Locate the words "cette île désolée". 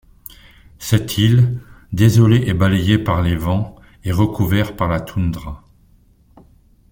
0.79-2.45